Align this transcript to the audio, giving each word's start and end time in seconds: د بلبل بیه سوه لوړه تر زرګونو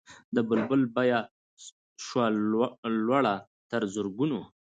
د 0.35 0.37
بلبل 0.47 0.81
بیه 0.95 1.19
سوه 2.07 2.25
لوړه 3.07 3.35
تر 3.71 3.81
زرګونو 3.93 4.39